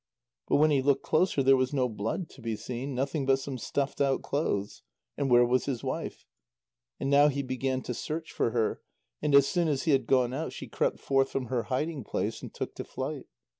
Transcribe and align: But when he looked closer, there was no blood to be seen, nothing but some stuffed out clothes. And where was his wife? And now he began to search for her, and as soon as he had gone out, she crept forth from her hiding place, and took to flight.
But 0.47 0.55
when 0.55 0.71
he 0.71 0.81
looked 0.81 1.03
closer, 1.03 1.43
there 1.43 1.55
was 1.55 1.73
no 1.75 1.87
blood 1.87 2.27
to 2.31 2.41
be 2.41 2.55
seen, 2.55 2.95
nothing 2.95 3.27
but 3.27 3.37
some 3.37 3.59
stuffed 3.59 4.01
out 4.01 4.23
clothes. 4.23 4.81
And 5.15 5.29
where 5.29 5.45
was 5.45 5.65
his 5.65 5.83
wife? 5.83 6.25
And 6.99 7.07
now 7.07 7.27
he 7.27 7.43
began 7.43 7.83
to 7.83 7.93
search 7.93 8.31
for 8.31 8.49
her, 8.49 8.81
and 9.21 9.35
as 9.35 9.45
soon 9.47 9.67
as 9.67 9.83
he 9.83 9.91
had 9.91 10.07
gone 10.07 10.33
out, 10.33 10.53
she 10.53 10.65
crept 10.65 10.99
forth 10.99 11.29
from 11.29 11.49
her 11.53 11.65
hiding 11.69 12.03
place, 12.03 12.41
and 12.41 12.51
took 12.51 12.73
to 12.77 12.83
flight. 12.83 13.27